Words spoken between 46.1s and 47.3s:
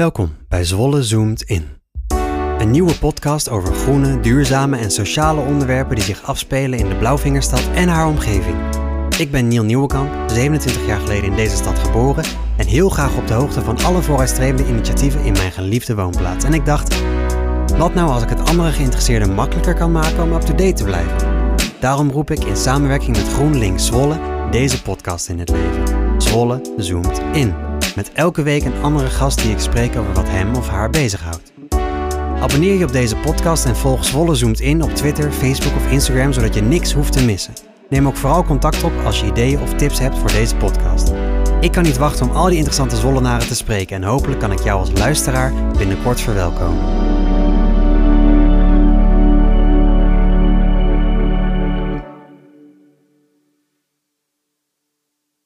verwelkomen.